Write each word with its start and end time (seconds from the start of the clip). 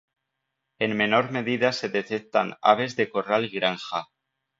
En 0.79 0.97
menor 0.97 1.29
medida 1.29 1.71
se 1.73 1.87
detectan 1.89 2.55
aves 2.63 2.95
de 2.95 3.07
corral 3.11 3.45
y 3.45 3.49
granja. 3.51 4.07